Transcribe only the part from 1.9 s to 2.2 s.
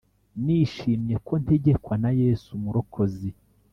na